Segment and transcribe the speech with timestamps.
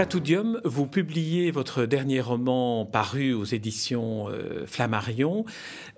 [0.00, 5.44] Fatoudium, vous publiez votre dernier roman paru aux éditions euh, Flammarion,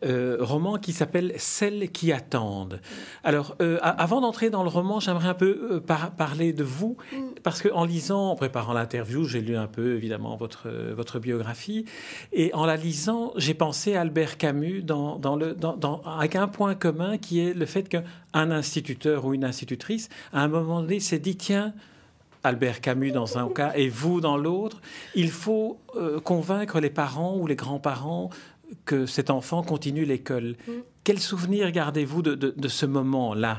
[0.04, 2.80] euh, roman qui s'appelle Celles qui attendent.
[3.22, 5.80] Alors, euh, avant d'entrer dans le roman, j'aimerais un peu
[6.16, 6.96] parler de vous,
[7.44, 11.84] parce qu'en lisant, en préparant l'interview, j'ai lu un peu évidemment votre, votre biographie,
[12.32, 16.48] et en la lisant, j'ai pensé à Albert Camus dans, dans le, dans, avec un
[16.48, 18.02] point commun qui est le fait qu'un
[18.50, 21.72] instituteur ou une institutrice, à un moment donné, s'est dit, tiens,
[22.44, 24.80] Albert Camus dans un cas et vous dans l'autre.
[25.14, 28.30] Il faut euh, convaincre les parents ou les grands-parents
[28.84, 30.56] que cet enfant continue l'école.
[30.66, 30.72] Mm.
[31.04, 33.58] Quel souvenir gardez-vous de, ce moment-là?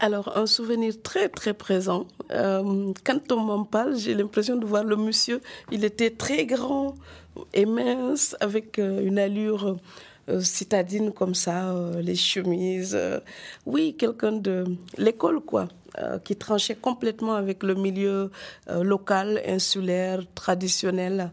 [0.00, 2.06] Alors, un souvenir très, très présent.
[2.32, 5.40] Euh, quand on m'en parle, j'ai l'impression de voir le monsieur.
[5.70, 6.94] Il était très grand
[7.54, 9.76] et mince, avec euh, une allure
[10.40, 12.96] citadine comme ça, les chemises.
[13.66, 14.64] oui, quelqu'un de
[14.96, 15.66] l'école, quoi.
[15.98, 18.30] Euh, qui tranchait complètement avec le milieu
[18.70, 21.30] euh, local, insulaire, traditionnel.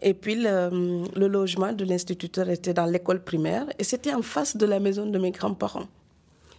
[0.00, 4.56] Et puis le, le logement de l'instituteur était dans l'école primaire et c'était en face
[4.56, 5.88] de la maison de mes grands-parents.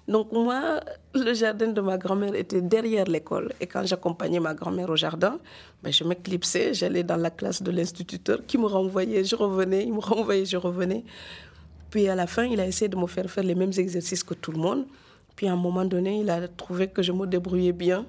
[0.09, 0.81] Donc moi,
[1.13, 3.53] le jardin de ma grand-mère était derrière l'école.
[3.61, 5.39] Et quand j'accompagnais ma grand-mère au jardin,
[5.83, 9.93] ben je m'éclipsais, j'allais dans la classe de l'instituteur qui me renvoyait, je revenais, il
[9.93, 11.05] me renvoyait, je revenais.
[11.91, 14.33] Puis à la fin, il a essayé de me faire faire les mêmes exercices que
[14.33, 14.85] tout le monde.
[15.35, 18.05] Puis à un moment donné, il a trouvé que je me débrouillais bien.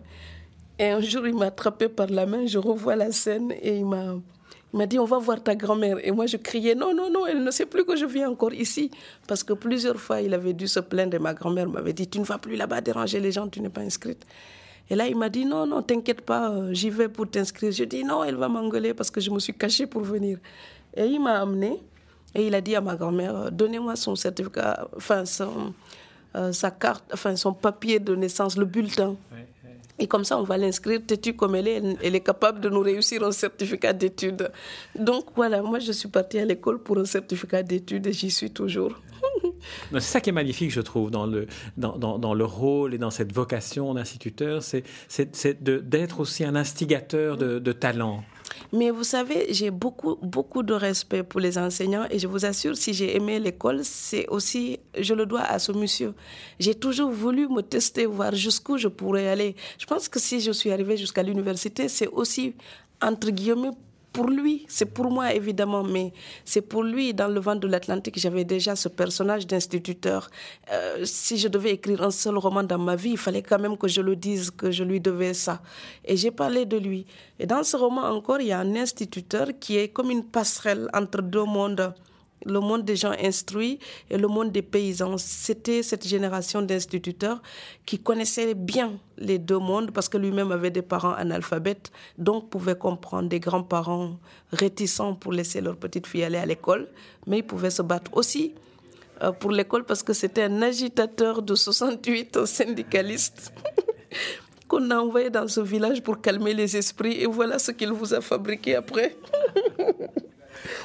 [0.78, 3.86] Et un jour, il m'a attrapé par la main, je revois la scène et il
[3.86, 4.14] m'a,
[4.72, 5.96] il m'a dit, on va voir ta grand-mère.
[6.06, 8.52] Et moi, je criais, non, non, non, elle ne sait plus que je viens encore
[8.52, 8.90] ici.
[9.26, 12.20] Parce que plusieurs fois, il avait dû se plaindre et ma grand-mère m'avait dit, tu
[12.20, 14.26] ne vas plus là-bas déranger les gens, tu n'es pas inscrite.
[14.88, 17.72] Et là, il m'a dit, non, non, t'inquiète pas, euh, j'y vais pour t'inscrire.
[17.72, 20.38] Je dis, non, elle va m'engueuler parce que je me suis cachée pour venir.
[20.94, 21.80] Et il m'a amené
[22.34, 25.72] et il a dit à ma grand-mère, euh, donnez-moi son certificat, enfin, son,
[26.34, 29.16] euh, sa carte, enfin son papier de naissance, le bulletin.
[29.98, 31.82] Et comme ça, on va l'inscrire têtue comme elle est.
[32.02, 34.50] Elle est capable de nous réussir un certificat d'études.
[34.94, 38.50] Donc voilà, moi je suis partie à l'école pour un certificat d'études et j'y suis
[38.50, 39.00] toujours.
[39.92, 42.98] C'est ça qui est magnifique, je trouve, dans le, dans, dans, dans le rôle et
[42.98, 44.84] dans cette vocation d'instituteur, c'est
[45.62, 48.22] d'être aussi un instigateur de, de talent.
[48.72, 52.76] Mais vous savez, j'ai beaucoup, beaucoup de respect pour les enseignants et je vous assure,
[52.76, 56.14] si j'ai aimé l'école, c'est aussi, je le dois à ce monsieur.
[56.58, 59.54] J'ai toujours voulu me tester, voir jusqu'où je pourrais aller.
[59.78, 62.54] Je pense que si je suis arrivée jusqu'à l'université, c'est aussi,
[63.02, 63.70] entre guillemets,
[64.16, 66.10] pour lui, c'est pour moi évidemment, mais
[66.42, 68.18] c'est pour lui dans le vent de l'Atlantique.
[68.18, 70.30] J'avais déjà ce personnage d'instituteur.
[70.72, 73.76] Euh, si je devais écrire un seul roman dans ma vie, il fallait quand même
[73.76, 75.60] que je le dise, que je lui devais ça.
[76.02, 77.04] Et j'ai parlé de lui.
[77.38, 80.88] Et dans ce roman encore, il y a un instituteur qui est comme une passerelle
[80.94, 81.92] entre deux mondes
[82.44, 83.78] le monde des gens instruits
[84.10, 85.16] et le monde des paysans.
[85.18, 87.40] C'était cette génération d'instituteurs
[87.86, 92.76] qui connaissaient bien les deux mondes parce que lui-même avait des parents analphabètes, donc pouvait
[92.76, 94.18] comprendre des grands-parents
[94.52, 96.88] réticents pour laisser leur petite fille aller à l'école,
[97.26, 98.54] mais il pouvait se battre aussi
[99.22, 103.52] euh, pour l'école parce que c'était un agitateur de 68, un syndicaliste.
[104.68, 108.14] qu'on a envoyé dans ce village pour calmer les esprits et voilà ce qu'il vous
[108.14, 109.16] a fabriqué après.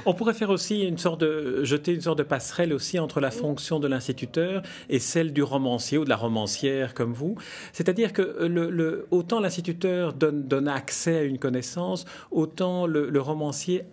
[0.05, 3.31] On pourrait faire aussi une sorte de jeter une sorte de passerelle aussi entre la
[3.31, 7.35] fonction de l'instituteur et celle du romancier ou de la romancière comme vous.
[7.73, 13.83] C'est-à-dire que le, autant l'instituteur donne, donne, accès à une connaissance, autant le, romancier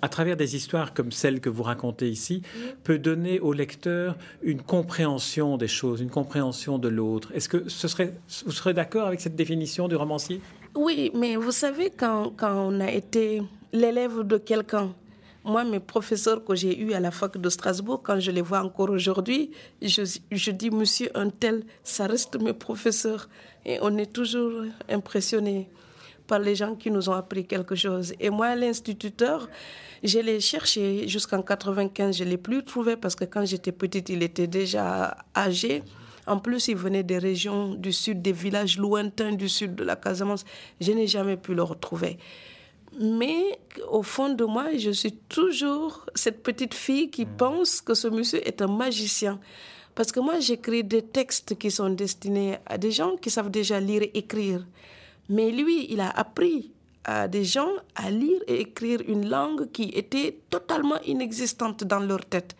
[0.00, 2.42] à travers des histoires comme celles que vous racontez ici,
[2.84, 7.30] peut donner au lecteur une compréhension des choses, une compréhension de l'autre.
[7.34, 8.14] Est-ce que ce serait,
[8.46, 10.40] vous serez d'accord avec cette définition du romancier?
[10.74, 13.42] Oui, mais vous savez, quand, quand on a été
[13.72, 14.94] l'élève de quelqu'un,
[15.44, 18.62] moi, mes professeurs que j'ai eus à la fac de Strasbourg, quand je les vois
[18.62, 19.50] encore aujourd'hui,
[19.82, 23.28] je, dis, monsieur, un tel, ça reste mes professeurs.
[23.66, 25.68] Et on est toujours impressionné
[26.26, 28.14] par les gens qui nous ont appris quelque chose.
[28.20, 29.48] Et moi, l'instituteur,
[30.02, 34.08] je l'ai cherché jusqu'en 95, je ne l'ai plus trouvé parce que quand j'étais petite,
[34.08, 35.82] il était déjà âgé.
[36.26, 39.96] En plus, il venait des régions du sud, des villages lointains du sud de la
[39.96, 40.46] Casamance.
[40.80, 42.18] Je n'ai jamais pu le retrouver.
[43.00, 43.58] Mais
[43.90, 47.36] au fond de moi, je suis toujours cette petite fille qui mm.
[47.36, 49.40] pense que ce monsieur est un magicien.
[49.94, 53.78] Parce que moi, j'écris des textes qui sont destinés à des gens qui savent déjà
[53.80, 54.66] lire et écrire.
[55.28, 56.70] Mais lui, il a appris
[57.04, 62.24] à des gens à lire et écrire une langue qui était totalement inexistante dans leur
[62.24, 62.56] tête.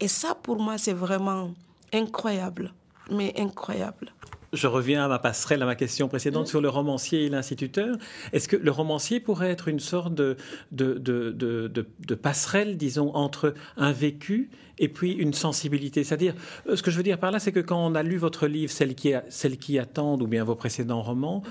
[0.00, 1.52] Et ça, pour moi, c'est vraiment
[1.92, 2.72] incroyable,
[3.10, 4.12] mais incroyable.
[4.52, 6.50] Je reviens à ma passerelle, à ma question précédente mmh.
[6.50, 7.96] sur le romancier et l'instituteur.
[8.32, 10.36] Est-ce que le romancier pourrait être une sorte de,
[10.70, 16.04] de, passerelle, disons, entre un vécu et puis une sensibilité?
[16.04, 16.34] C'est-à-dire,
[16.68, 18.46] euh, ce que je veux dire par là, c'est que quand on a lu votre
[18.46, 21.42] livre, Celle qui, Celle qui attendent, ou bien vos précédents romans,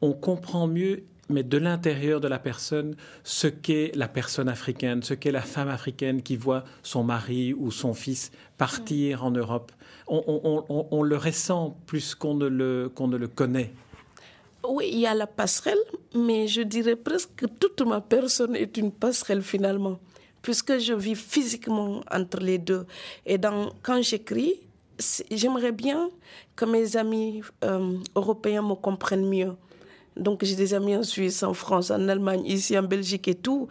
[0.00, 2.94] on comprend mieux mais de l'intérieur de la personne,
[3.24, 7.70] ce qu'est la personne africaine, ce qu'est la femme africaine qui voit son mari ou
[7.70, 9.72] son fils partir en Europe
[10.08, 13.72] on, le ressent plus qu'on ne le, qu'on ne le connaît.
[14.68, 15.78] Oui, il y a la passerelle,
[16.14, 19.98] mais je dirais presque que toute ma personne est une passerelle finalement,
[20.40, 22.86] puisque je vis physiquement entre les deux.
[23.26, 23.38] Et
[23.82, 24.60] quand j'écris,
[25.30, 26.10] j'aimerais bien
[26.54, 29.54] que mes amis euh, européens me comprennent mieux.
[30.16, 33.68] Donc j'ai des amis en Suisse, en France, en Allemagne, ici en Belgique et tout.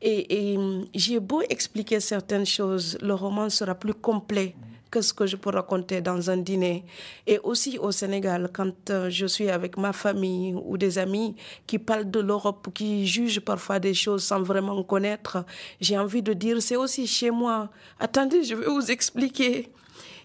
[0.00, 0.58] Et, et
[0.94, 4.54] j'ai beau expliquer certaines choses, le roman sera plus complet
[4.90, 6.84] que ce que je peux raconter dans un dîner.
[7.26, 11.34] Et aussi au Sénégal, quand euh, je suis avec ma famille ou des amis
[11.66, 15.44] qui parlent de l'Europe, qui jugent parfois des choses sans vraiment connaître,
[15.80, 17.68] j'ai envie de dire, c'est aussi chez moi.
[17.98, 19.70] Attendez, je vais vous expliquer.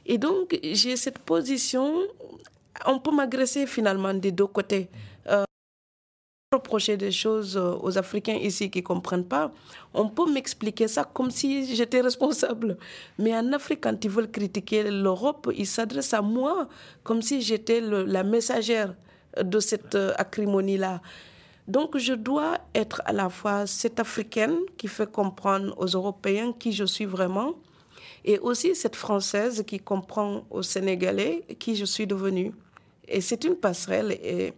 [0.05, 1.93] Et donc, j'ai cette position,
[2.85, 4.89] on peut m'agresser finalement des deux côtés
[6.53, 9.51] reprocher des choses euh, aux Africains ici qui ne comprennent pas,
[9.93, 12.77] on peut m'expliquer ça comme si j'étais responsable.
[13.19, 16.67] Mais en Afrique, quand ils veulent critiquer l'Europe, ils s'adressent à moi
[17.03, 18.93] comme si j'étais la messagère
[19.41, 21.01] de cette euh, acrimonie-là.
[21.67, 26.73] Donc je dois être à la fois cette Africaine qui fait comprendre aux Européens qui
[26.73, 27.53] je suis vraiment,
[28.25, 32.51] et aussi cette Française qui comprend aux Sénégalais qui je suis devenue.
[33.07, 34.11] Et c'est une passerelle.
[34.23, 34.53] Et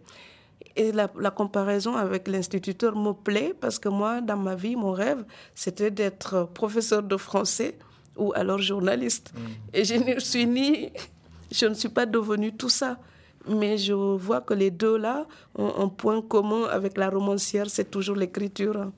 [0.76, 5.24] et la, comparaison avec l'instituteur me plaît parce que moi, dans ma vie, mon rêve,
[5.54, 7.78] c'était d'être professeur de français
[8.16, 9.32] ou alors journaliste.
[9.34, 9.40] Mm.
[9.74, 10.90] Et je ne suis ni,
[11.50, 12.98] je ne suis pas devenue tout ça.
[13.48, 17.90] Mais je vois que les deux là ont un point commun avec la romancière, c'est
[17.90, 18.90] toujours l'écriture.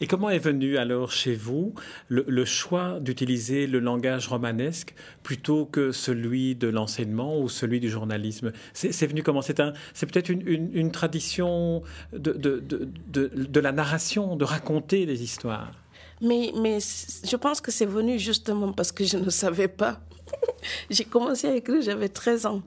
[0.00, 1.74] Et comment est venu alors chez vous
[2.08, 8.52] le, choix d'utiliser le langage romanesque plutôt que celui de l'enseignement ou celui du journalisme?
[8.74, 9.42] C'est venu comment?
[9.42, 11.82] C'est peut-être une, tradition
[12.12, 15.72] de, de, la narration, de raconter des histoires.
[16.20, 20.00] Mais, mais je pense que c'est venu justement parce que je ne savais pas.
[20.90, 22.62] J'ai commencé à écrire, j'avais 13 ans.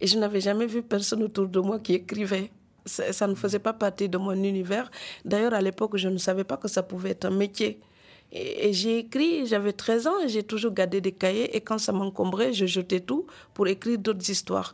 [0.00, 2.50] Et je n'avais jamais vu personne autour de moi qui écrivait
[2.86, 4.90] ça, ne faisait pas partie de mon univers.
[5.24, 7.80] D'ailleurs, à l'époque, je ne savais pas que ça pouvait être un métier.
[8.32, 11.92] Et, j'ai écrit, j'avais 13 ans, et j'ai toujours gardé des cahiers, et quand ça
[11.92, 14.72] m'encombrait, je jetais tout pour écrire d'autres histoires.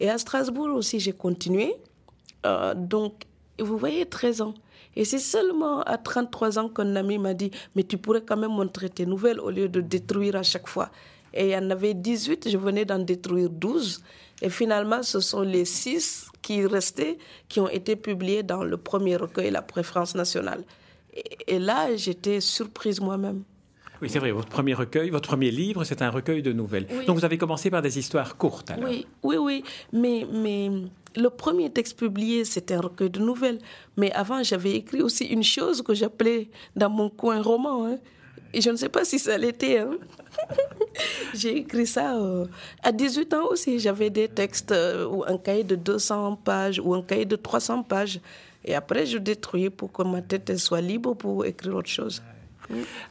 [0.00, 1.74] Et à Strasbourg aussi, j'ai continué.
[2.46, 3.24] Euh, donc,
[3.58, 4.54] vous voyez, 13 ans.
[4.96, 8.52] Et c'est seulement à 33 ans qu'un ami m'a dit, mais tu pourrais quand même
[8.52, 10.90] montrer tes nouvelles au lieu de détruire à chaque fois.
[11.34, 14.02] Et il y en avait 18, je venais d'en détruire 12.
[14.40, 19.16] Et finalement, ce sont les 6 qui restaient, qui ont été publiés dans le premier
[19.16, 20.64] recueil, La Préférence nationale.
[21.46, 23.42] Et, là, j'étais surprise moi-même.
[24.02, 26.86] Oui, c'est vrai, votre premier recueil, votre premier livre, c'est un recueil de nouvelles.
[27.06, 28.88] Donc vous avez commencé par des histoires courtes alors.
[28.88, 29.64] Oui, oui, oui.
[29.92, 30.70] Mais, mais
[31.16, 33.60] le premier texte publié, c'était un recueil de nouvelles.
[33.96, 37.86] Mais avant, j'avais écrit aussi une chose que j'appelais dans mon coin roman.
[37.86, 37.98] Hein.
[38.54, 39.78] Et je ne sais pas si ça l'était.
[39.78, 39.96] Hein.
[41.34, 42.46] J'ai écrit ça euh,
[42.84, 43.80] à 18 ans aussi.
[43.80, 47.82] J'avais des textes euh, ou un cahier de 200 pages ou un cahier de 300
[47.82, 48.20] pages.
[48.64, 52.22] Et après, je détruis pour que ma tête soit libre pour écrire autre chose.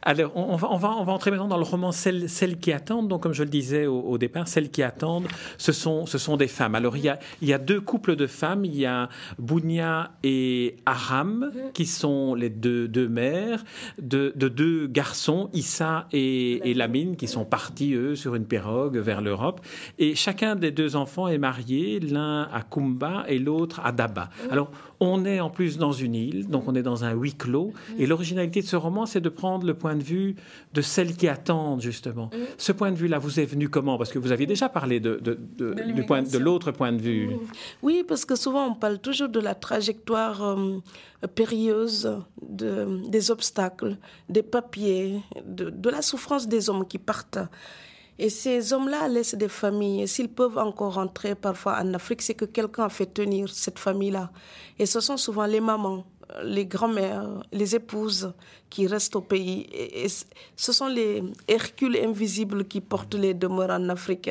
[0.02, 3.08] Alors, on, va, on, va, on va entrer maintenant dans le roman Celles, qui attendent.
[3.08, 6.48] Donc, comme je le disais au, départ, Celles qui attendent, ce sont, ce sont des
[6.48, 6.76] femmes.
[6.76, 8.66] Alors, il y, a, il y a deux couples de femmes.
[8.66, 13.64] Il y a Bounia et Aram, qui sont les deux, deux mères,
[14.02, 18.98] de, de deux garçons, Issa et, et, Lamine, qui sont partis, eux, sur une pirogue
[18.98, 19.62] vers l'Europe.
[20.00, 24.30] Et chacun des deux enfants est marié, l'un à Kumba et l'autre à Daba.
[24.50, 24.72] Alors,
[25.04, 27.74] on est en plus dans une île, donc on est dans un huis clos.
[27.98, 30.36] Et l'originalité de ce roman, c'est de prendre le point de vue
[30.74, 32.30] de celles qui attendent, justement.
[32.58, 33.98] Ce point de vue-là vous est venu comment?
[33.98, 35.20] Parce que vous aviez déjà parlé de,
[35.96, 37.30] du point, de l'autre point de vue.
[37.82, 40.80] Oui, parce que souvent on parle toujours de la trajectoire euh,
[41.36, 42.10] périlleuse,
[42.42, 43.98] des obstacles,
[44.30, 47.40] des papiers, de la souffrance des hommes qui partent.
[48.20, 50.04] Et ces hommes-là laissent des familles.
[50.04, 53.80] Et s'ils peuvent encore rentrer parfois en Afrique, c'est que quelqu'un a fait tenir cette
[53.80, 54.32] famille-là.
[54.78, 56.06] Et ce sont souvent les mamans,
[56.44, 58.32] les grands-mères, les épouses
[58.70, 59.68] qui restent au pays.
[59.74, 60.08] Et,
[60.56, 64.30] ce sont les Hercules invisibles qui portent les demeures en Afrique.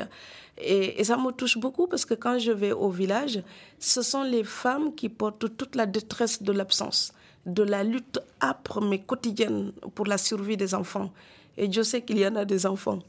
[0.59, 3.43] Et, et, ça me touche beaucoup parce que quand je vais au village,
[3.81, 7.13] ce sont les femmes qui portent toute la détresse de l'absence,
[7.47, 11.11] de la lutte âpre mais quotidienne pour la survie des enfants.
[11.57, 13.01] Et je sais qu'il y en a des enfants.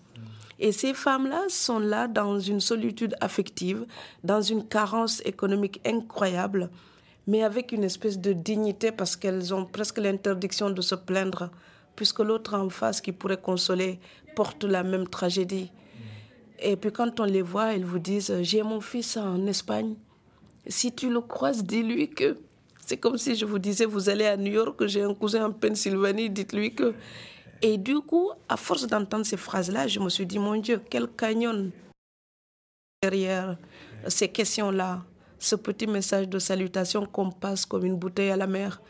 [0.63, 3.85] Et ces femmes-là sont là dans une solitude affective,
[4.23, 6.69] dans une carence économique incroyable,
[7.27, 11.49] mais avec une espèce de dignité parce qu'elles ont presque l'interdiction de se plaindre,
[11.97, 13.99] puisque l'autre en face qui pourrait consoler
[14.37, 15.69] porte la même tragédie.
[16.59, 19.95] Et puis quand on les voit, elles vous disent, j'ai mon fils en Espagne.
[20.65, 22.37] Si tu le croises, dis-lui que
[22.85, 25.51] c'est comme si je vous disais, vous allez à New York, j'ai un cousin en
[25.51, 26.93] Pennsylvanie, dites-lui que...
[27.65, 31.07] Et du coup, à force d'entendre ces phrases-là, je me suis dit, mon Dieu, quel
[31.07, 31.71] canyon
[33.01, 33.57] derrière
[34.07, 35.03] ces questions-là,
[35.39, 38.81] ce petit message de salutation qu'on passe comme une bouteille à la mer.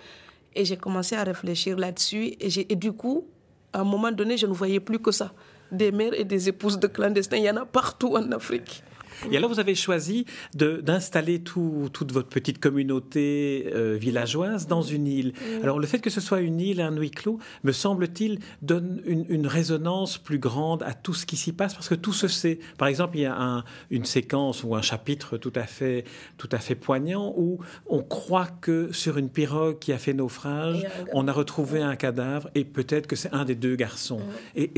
[0.55, 2.25] Et j'ai commencé à réfléchir là-dessus.
[2.39, 3.27] Et, et, du coup,
[3.71, 5.33] à un moment donné, je ne voyais plus que ça.
[5.71, 8.83] Des mères et des épouses de clandestins, il y en a partout en Afrique.
[9.31, 15.33] Et alors, vous avez choisi d'installer toute votre petite communauté euh, villageoise dans une île.
[15.61, 19.47] Alors, le fait que ce soit une île, un huis clos, me semble-t-il, donne une,
[19.47, 22.59] résonance plus grande à tout ce qui s'y passe, parce que tout se sait.
[22.77, 26.05] Par exemple, il y a une séquence ou un chapitre tout à fait,
[26.37, 30.85] tout à fait poignant où on croit que sur une pirogue qui a fait naufrage,
[31.11, 34.21] on a retrouvé un cadavre et peut-être que c'est un des deux garçons.
[34.55, 34.71] Et,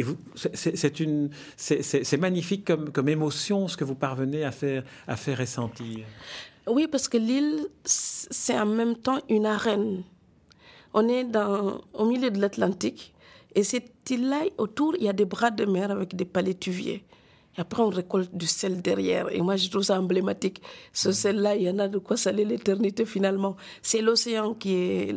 [1.56, 6.05] c'est magnifique comme, comme émotion ce que vous parvenez à faire, à faire ressentir
[6.67, 10.03] Oui, parce que l'île, c'est en même temps une arène.
[10.94, 13.15] On est dans, au milieu de l'Atlantique
[13.55, 17.05] et cette île-là, autour, il y a des bras de mer avec des palétuviers.
[17.58, 19.34] Et après, on récolte du sel derrière.
[19.34, 20.62] Et moi, je trouve ça emblématique.
[20.91, 23.55] Ce sel-là, il y en a de quoi saler l'éternité finalement.
[23.82, 25.15] C'est l'océan qui est.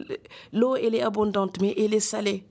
[0.52, 2.44] L'eau, elle est abondante, mais elle est salée.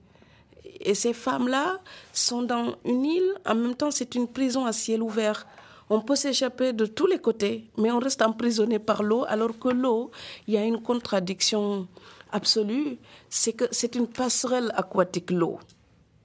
[0.80, 1.80] Et ces femmes-là
[2.12, 3.32] sont dans une île.
[3.46, 5.46] En même temps, c'est une prison à ciel ouvert.
[5.90, 9.68] On peut s'échapper de tous les côtés, mais on reste emprisonné par l'eau, alors que
[9.68, 10.10] l'eau,
[10.46, 11.88] il y a une contradiction
[12.30, 12.98] absolue,
[13.30, 15.58] c'est que c'est une passerelle aquatique, l'eau.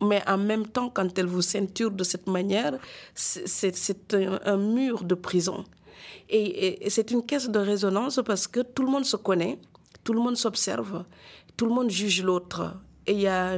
[0.01, 2.77] Mais en même temps, quand elle vous ceinture de cette manière,
[3.15, 5.63] c'est un, mur de prison.
[6.27, 9.59] Et, et c'est une caisse de résonance parce que tout le monde se connaît,
[10.03, 11.05] tout le monde s'observe,
[11.55, 12.73] tout le monde juge l'autre.
[13.07, 13.57] Et il y a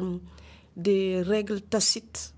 [0.78, 2.35] des règles tacites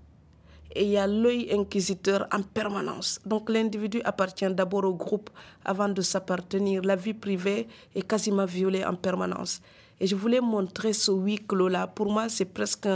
[0.78, 3.18] et il y a l'œil inquisiteur en permanence.
[3.26, 5.28] Donc l'individu appartient d'abord au groupe
[5.64, 6.82] avant de s'appartenir.
[6.82, 7.66] La vie privée
[7.96, 9.60] est quasiment violée en permanence.
[10.00, 11.88] Et je voulais montrer ce huis clos-là.
[11.88, 12.88] Pour moi, c'est presque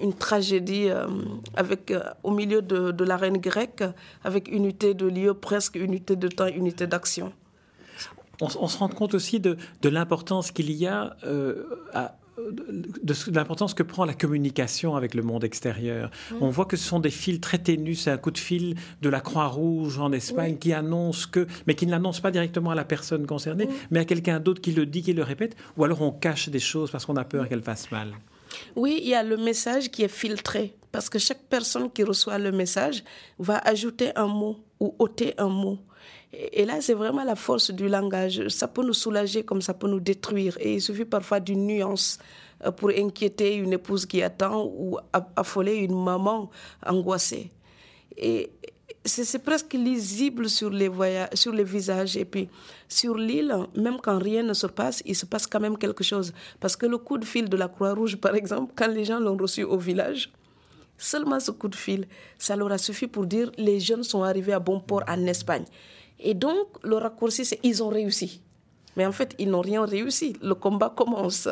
[0.00, 1.06] une tragédie euh,
[1.54, 3.84] avec, euh, au milieu de, de l'arène grecque,
[4.24, 7.32] avec unité de lieu, presque unité de temps, unité d'action.
[8.40, 12.14] On, se rend compte aussi de, l'importance qu'il y a euh, à,
[12.52, 16.10] de, l'importance que prend la communication avec le monde extérieur.
[16.30, 16.34] Mm.
[16.40, 19.08] On voit que ce sont des fils très ténus, c'est un coup de fil de
[19.08, 22.84] la Croix-Rouge en Espagne qui annonce que, mais qui ne l'annonce pas directement à la
[22.84, 23.72] personne concernée, mm.
[23.90, 26.58] mais à quelqu'un d'autre qui le dit, qui le répète, ou alors on cache des
[26.58, 28.12] choses parce qu'on a peur qu'elles fassent mal.
[28.76, 32.38] Oui, il y a le message qui est filtré, parce que chaque personne qui reçoit
[32.38, 33.04] le message
[33.38, 35.78] va ajouter un mot ou ôter un mot.
[36.32, 38.46] Et là, c'est vraiment la force du langage.
[38.48, 40.56] Ça peut nous soulager comme ça peut nous détruire.
[40.60, 42.18] Et il suffit parfois d'une nuance
[42.64, 44.96] euh, pour inquiéter une épouse qui attend ou
[45.34, 46.50] affoler une maman
[46.86, 47.50] angoissée.
[48.16, 48.50] Et
[49.04, 52.16] c'est presque lisible sur les, voyages, sur les visages.
[52.16, 52.48] Et puis,
[52.88, 56.32] sur l'île, même quand rien ne se passe, il se passe quand même quelque chose.
[56.60, 59.36] Parce que le coup de fil de la Croix-Rouge, par exemple, quand les gens l'ont
[59.36, 60.30] reçu au village,
[61.00, 62.06] seulement ce coup de fil,
[62.38, 65.64] ça leur a suffi pour dire les jeunes sont arrivés à bon port en Espagne.
[66.18, 68.42] Et donc, le raccourci, c'est ils ont réussi.
[68.96, 70.36] Mais en fait, ils n'ont rien réussi.
[70.42, 71.48] Le combat commence.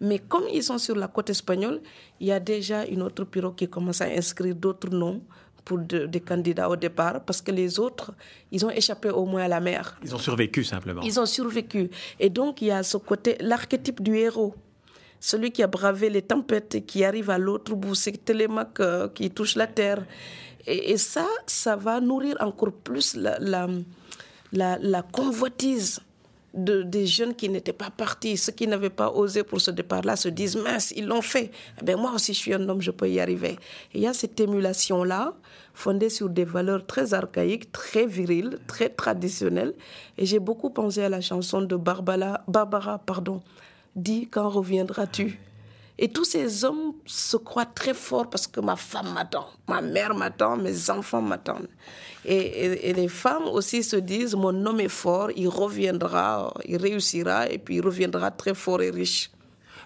[0.00, 1.80] Mais comme ils sont sur la côte espagnole,
[2.20, 5.20] il y a déjà une autre pirogue qui commence à inscrire d'autres noms
[5.64, 8.12] pour des candidats au départ, parce que les autres,
[8.50, 9.96] ils ont échappé au moins à la mer.
[10.02, 11.02] Ils ont survécu simplement.
[11.02, 11.88] Ils ont survécu.
[12.18, 14.54] Et donc, il y a ce côté, l'archétype du héros.
[15.24, 19.08] Celui qui a bravé les tempêtes et qui arrive à l'autre bout, c'est Télémaque euh,
[19.08, 20.04] qui touche la terre.
[20.66, 23.68] Et, ça, ça va nourrir encore plus la,
[24.52, 26.00] la convoitise
[26.54, 30.16] de, des jeunes qui n'étaient pas partis, ceux qui n'avaient pas osé pour ce départ-là,
[30.16, 31.52] se disent mince, ils l'ont fait.
[31.80, 33.56] Eh ben moi aussi, je suis un homme, je peux y arriver.
[33.94, 35.34] Il y a cette émulation-là,
[35.72, 39.74] fondée sur des valeurs très archaïques, très viriles, très traditionnelles.
[40.18, 43.40] Et j'ai beaucoup pensé à la chanson de Barbara, Barbara pardon,
[43.94, 45.38] Dis quand reviendras-tu?
[45.98, 50.14] Et tous ces hommes se croient très forts parce que ma femme m'attend, ma mère
[50.14, 51.68] m'attend, mes enfants m'attendent.
[52.24, 57.58] Et, les femmes aussi se disent, mon homme est fort, il reviendra, il réussira et
[57.58, 59.30] puis il reviendra très fort et riche.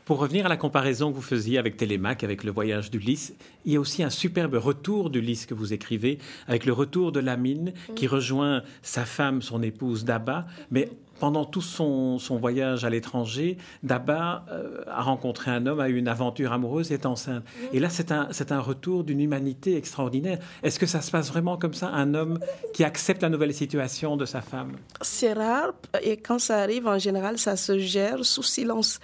[0.04, 3.34] Pour revenir à la comparaison que vous faisiez avec Télémaque, avec le voyage d'Ulysse,
[3.64, 7.18] il y a aussi un superbe retour d'Ulysse que vous écrivez, avec le retour de
[7.18, 13.56] Lamine, qui rejoint sa femme, son épouse Daba, mais pendant tout son, voyage à l'étranger,
[13.82, 17.44] Daba euh, a rencontré un homme, a eu une aventure amoureuse, est enceinte.
[17.72, 20.38] Et là, c'est un, un retour d'une humanité extraordinaire.
[20.62, 22.38] Est-ce que ça se passe vraiment comme ça, un homme
[22.72, 24.72] qui accepte la nouvelle situation de sa femme?
[25.00, 29.00] C'est rare, et quand ça arrive, en général, ça se gère sous silence.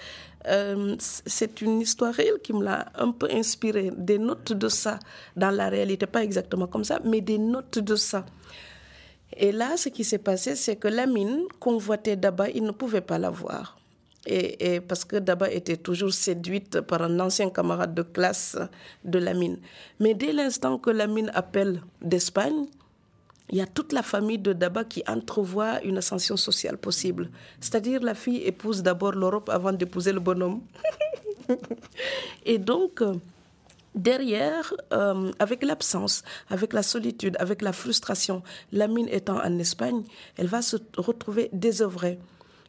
[0.48, 3.90] Euh, c'est une histoire réelle qui me l'a un peu inspiré.
[3.96, 4.98] Des notes de ça
[5.36, 8.24] dans la réalité, pas exactement comme ça, mais des notes de ça.
[9.36, 13.18] Et là, ce qui s'est passé, c'est que Lamine convoitait Daba, il ne pouvait pas
[13.18, 13.78] la voir.
[14.24, 18.56] Et, parce que Daba était toujours séduite par un ancien camarade de classe
[19.04, 19.58] de Lamine.
[19.98, 22.66] Mais dès l'instant que Lamine appelle d'Espagne,
[23.50, 27.30] il y a toute la famille de Daba qui entrevoit une ascension sociale possible.
[27.60, 30.60] C'est-à-dire la fille épouse d'abord l'Europe avant d'épouser le bonhomme.
[32.46, 33.02] et donc,
[33.94, 40.02] Derrière, euh, avec l'absence, avec la solitude, avec la frustration, Lamine étant en Espagne,
[40.36, 42.18] elle va se retrouver désœuvrée.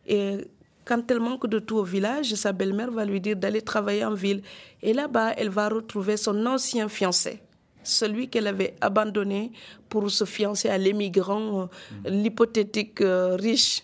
[0.06, 0.38] Et
[0.84, 4.14] quand elle manque de tout au village, sa belle-mère va lui dire d'aller travailler en
[4.14, 4.42] ville.
[4.82, 7.40] Et là-bas, elle va retrouver son ancien fiancé,
[7.84, 9.54] celui qu'elle avait abandonné
[9.88, 13.84] pour se fiancer à l'émigrant, euh, l'hypothétique euh, riche.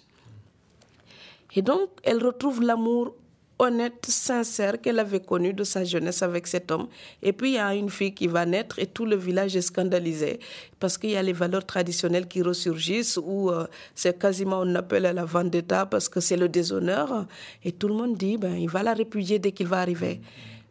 [1.55, 3.15] Et donc, elle retrouve l'amour
[3.59, 6.87] honnête, sincère qu'elle avait connu de sa jeunesse avec cet homme.
[7.21, 9.61] Et puis il y a une fille qui va naître et tout le village est
[9.61, 10.39] scandalisé
[10.79, 15.05] parce qu'il y a les valeurs traditionnelles qui ressurgissent ou euh, c'est quasiment un appel
[15.05, 17.25] à la vendetta parce que c'est le déshonneur.
[17.63, 20.21] Et tout le monde dit, ben, il va la répudier dès qu'il va arriver.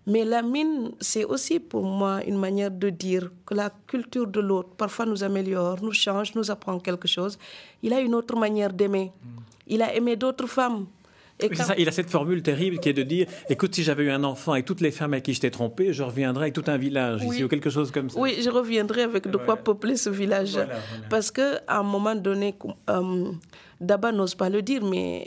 [0.06, 4.40] Mais la mine, c'est aussi pour moi une manière de dire que la culture de
[4.40, 7.38] l'autre parfois nous améliore, nous change, nous apprend quelque chose.
[7.82, 9.12] Il a une autre manière d'aimer.
[9.66, 10.86] Il a aimé d'autres femmes
[11.78, 14.54] il a cette formule terrible qui est de dire écoute, si j'avais eu un enfant
[14.54, 17.22] et toutes les femmes à qui je t'ai trompé, je reviendrais avec tout un village
[17.24, 18.18] ici ou quelque chose comme ça.
[18.18, 20.58] Oui, je reviendrai avec de quoi peupler ce village.
[21.10, 22.54] Parce qu'à un moment donné,
[22.90, 23.32] euh,
[23.80, 25.26] Daba n'ose pas le dire, mais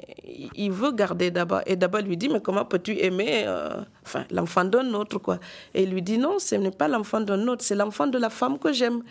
[0.55, 1.63] il veut garder Daba.
[1.65, 3.81] Et Daba lui dit, mais comment peux-tu aimer euh,
[4.29, 5.39] l'enfant d'un autre quoi?
[5.74, 8.29] Et il lui dit, non, ce n'est pas l'enfant d'un autre, c'est l'enfant de la
[8.29, 9.03] femme que j'aime.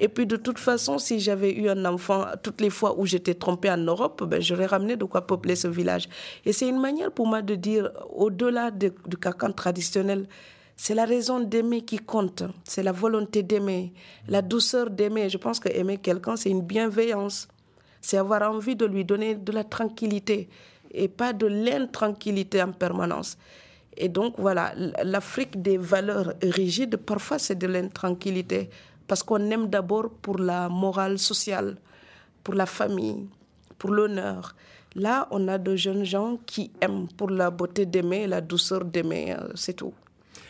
[0.00, 3.34] Et puis de toute façon, si j'avais eu un enfant toutes les fois où j'étais
[3.34, 6.08] trompée en Europe, ben, j'aurais ramené de quoi peupler ce village.
[6.44, 10.26] Et c'est une manière pour moi de dire, au-delà du carcan traditionnel,
[10.76, 13.92] c'est la raison d'aimer qui compte, c'est la volonté d'aimer,
[14.28, 15.28] la douceur d'aimer.
[15.28, 17.48] Je pense que aimer quelqu'un, c'est une bienveillance
[18.00, 20.48] c'est avoir envie de lui donner de la tranquillité
[20.92, 23.36] et pas de l'intranquillité en permanence.
[23.96, 28.70] Et donc voilà, l'Afrique des valeurs rigides, parfois c'est de l'intranquillité,
[29.06, 31.76] parce qu'on aime d'abord pour la morale sociale,
[32.44, 33.26] pour la famille,
[33.76, 34.54] pour l'honneur.
[34.94, 39.34] Là, on a de jeunes gens qui aiment pour la beauté d'aimer, la douceur d'aimer,
[39.34, 39.92] euh, c'est tout.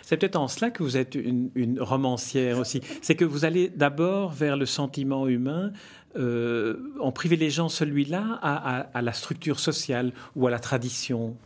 [0.02, 2.80] C'est peut-être en cela que vous êtes une, une romancière aussi.
[3.02, 5.70] C'est que vous allez d'abord vers le sentiment humain,
[6.16, 11.37] euh, en privilégiant celui-là à, la structure sociale ou à la tradition?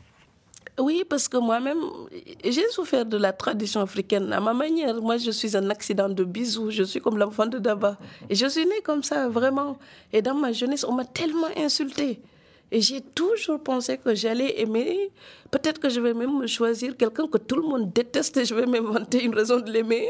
[0.79, 1.83] Oui, parce que moi-même,
[2.45, 5.01] j'ai souffert de la tradition africaine à ma manière.
[5.03, 6.71] Moi, je suis un accident de bisous.
[6.71, 7.99] Je suis comme l'enfant de Daba.
[8.31, 9.79] Et je suis née comme ça, vraiment.
[10.13, 12.21] Et dans ma jeunesse, on m'a tellement insultée.
[12.71, 15.11] Et j'ai toujours pensé que j'allais aimer.
[15.51, 18.65] Peut-être que je vais même choisir quelqu'un que tout le monde déteste et je vais
[18.65, 20.09] m'inventer une raison de l'aimer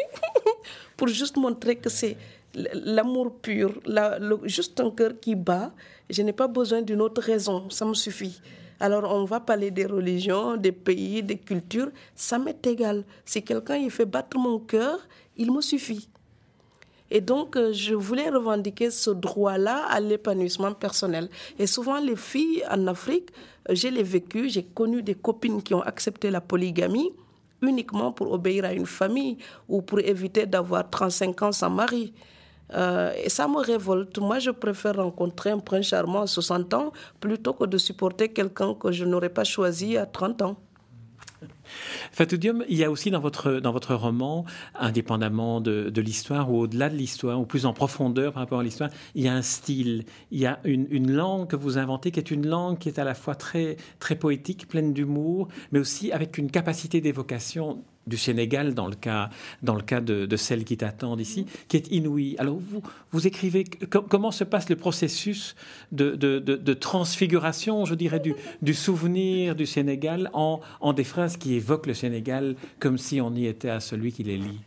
[0.97, 2.17] pour juste montrer que c'est
[2.55, 3.81] l'amour pur,
[4.45, 5.73] juste un cœur qui bat.
[6.11, 8.41] Je n'ai pas besoin d'une autre raison, ça me suffit.
[8.81, 13.05] Alors on va parler des religions, des pays, des cultures, ça m'est égal.
[13.25, 14.99] Si quelqu'un il fait battre mon cœur,
[15.37, 16.09] il me suffit.
[17.15, 21.29] Et donc, euh, je voulais revendiquer ce droit-là à l'épanouissement personnel.
[21.59, 23.29] Et souvent, les filles en Afrique,
[23.69, 27.12] euh, j'ai les vécu, j'ai connu des copines qui ont accepté la polygamie
[27.61, 29.37] uniquement pour obéir à une famille
[29.69, 32.15] ou pour éviter d'avoir 35 ans sans mari.
[32.75, 34.18] Euh, et ça me révolte.
[34.18, 38.75] Moi, je préfère rencontrer un prince charmant à 60 ans plutôt que de supporter quelqu'un
[38.75, 40.57] que je n'aurais pas choisi à 30 ans.
[42.12, 44.44] Fatou Diom, il y a aussi dans votre, dans votre roman,
[44.75, 48.62] indépendamment de, de l'histoire ou au-delà de l'histoire, ou plus en profondeur par rapport à
[48.62, 52.11] l'histoire, il y a un style, il y a une, une, langue que vous inventez
[52.11, 55.79] qui est une langue qui est à la fois très, très poétique, pleine d'humour, mais
[55.79, 59.31] aussi avec une capacité d'évocation du Sénégal, dans le cas,
[59.62, 62.37] dans le cas de, celle qui t'attend ici, qui est inouïe.
[62.38, 65.55] Alors, vous, vous écrivez comment se passe le processus
[65.93, 71.87] de, transfiguration, je dirais, du, du, souvenir du Sénégal en, en, des phrases qui évoquent
[71.87, 74.61] le Sénégal comme si on y était à celui qui les lit?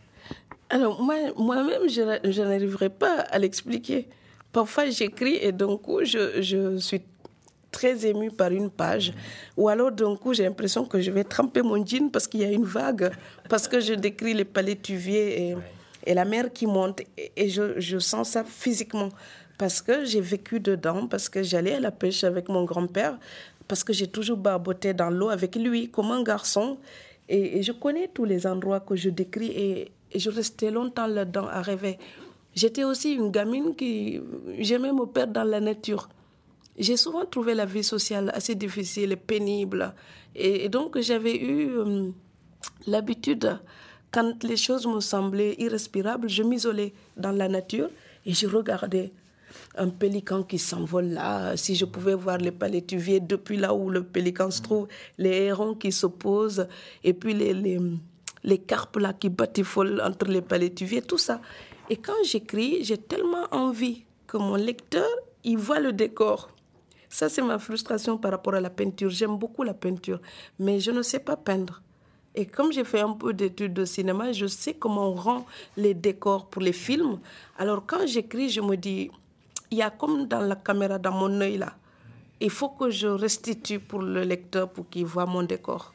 [0.69, 4.07] Alors, moi, moi-même, je, je n'arriverai pas à l'expliquer.
[4.51, 7.01] Parfois, j'écris et d'un coup, je, je suis
[7.77, 9.07] très émue par une page,
[9.57, 12.45] ou alors d'un coup j'ai l'impression que je vais tremper mon jean parce qu'il y
[12.45, 13.11] a une vague,
[13.49, 15.55] parce que je décris les palais tuviers et,
[16.07, 17.01] et la mer qui monte,
[17.41, 19.09] et, je, je sens ça physiquement
[19.57, 23.17] parce que j'ai vécu dedans, parce que j'allais à la pêche avec mon grand-père,
[23.67, 26.77] parce que j'ai toujours barboté dans l'eau avec lui comme un garçon.
[27.27, 31.61] Et, je connais tous les endroits que je décris et, je restais longtemps là-dedans à
[31.61, 31.97] rêver.
[32.53, 34.21] J'étais aussi une gamine qui
[34.59, 36.07] j'aimais me perdre dans la nature.
[36.77, 39.93] J'ai souvent trouvé la vie sociale assez difficile et pénible.
[40.35, 42.09] Et, donc j'avais eu euh,
[42.87, 43.59] l'habitude,
[44.11, 47.89] quand les choses me semblaient irrespirables, je m'isolais dans la nature
[48.25, 49.11] et je regardais
[49.77, 54.03] un pélican qui s'envole là, si je pouvais voir les palétuviers depuis là où le
[54.03, 56.67] pélican se trouve, les hérons qui s'opposent,
[57.03, 57.79] et puis les, les,
[58.43, 61.41] les, carpes là qui batifolent entre les palétuviers, tout ça.
[61.89, 65.07] Et quand j'écris, j'ai tellement envie que mon lecteur,
[65.43, 66.49] il voit le décor.
[67.09, 69.09] Ça, c'est ma frustration par rapport à la peinture.
[69.09, 70.19] J'aime beaucoup la peinture,
[70.59, 71.81] mais je ne sais pas peindre.
[72.37, 75.45] Et comme j'ai fait un peu d'études de cinéma, je sais comment on rend
[75.77, 77.19] les décors pour les films.
[77.57, 79.09] Alors quand j'écris, je me dis,
[79.71, 81.73] il y a comme dans la caméra, dans mon œil là.
[82.41, 85.94] Il faut que je restitue pour le lecteur pour qu'il voit mon décor.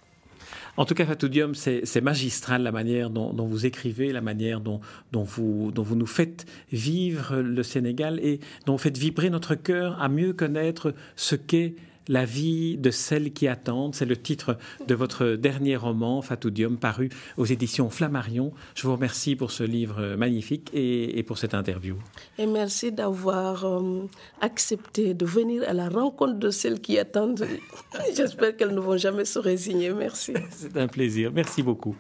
[0.77, 4.81] En tout cas, Fatoudium, c'est magistral la manière dont, vous écrivez, la manière dont,
[5.13, 10.01] vous, dont vous nous faites vivre le Sénégal et dont vous faites vibrer notre cœur
[10.01, 11.75] à mieux connaître ce qu'est
[12.09, 13.95] la vie de celles qui attendent.
[13.95, 18.53] C'est le titre de votre dernier roman, Fatoudium, paru aux éditions Flammarion.
[18.75, 21.97] Je vous remercie pour ce livre magnifique et, pour cette interview.
[22.39, 24.07] Et merci d'avoir euh,
[24.41, 27.47] accepté de venir à la rencontre de celles qui attendent.
[28.17, 29.93] J'espère qu'elles ne vont jamais se résigner.
[29.93, 30.35] Merci.
[30.51, 31.31] C'est un plaisir.
[31.35, 31.97] Merci beaucoup.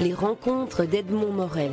[0.00, 1.72] Les rencontres d'Edmond Morel.